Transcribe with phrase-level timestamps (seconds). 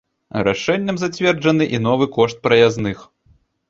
[0.47, 3.11] Рашэннем зацверджаны і новы кошт праязных.